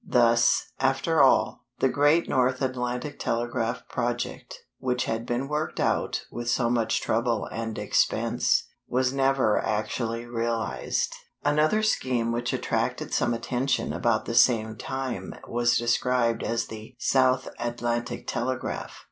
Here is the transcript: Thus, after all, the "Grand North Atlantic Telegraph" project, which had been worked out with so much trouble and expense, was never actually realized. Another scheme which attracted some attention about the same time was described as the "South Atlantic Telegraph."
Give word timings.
Thus, 0.03 0.63
after 0.79 1.21
all, 1.21 1.65
the 1.77 1.87
"Grand 1.87 2.27
North 2.27 2.59
Atlantic 2.63 3.19
Telegraph" 3.19 3.87
project, 3.87 4.57
which 4.79 5.03
had 5.05 5.27
been 5.27 5.47
worked 5.47 5.79
out 5.79 6.23
with 6.31 6.49
so 6.49 6.71
much 6.71 7.01
trouble 7.01 7.45
and 7.51 7.77
expense, 7.77 8.63
was 8.87 9.13
never 9.13 9.63
actually 9.63 10.25
realized. 10.25 11.13
Another 11.43 11.83
scheme 11.83 12.31
which 12.31 12.51
attracted 12.51 13.13
some 13.13 13.35
attention 13.35 13.93
about 13.93 14.25
the 14.25 14.33
same 14.33 14.75
time 14.75 15.35
was 15.47 15.77
described 15.77 16.41
as 16.41 16.65
the 16.65 16.95
"South 16.97 17.47
Atlantic 17.59 18.25
Telegraph." 18.25 18.97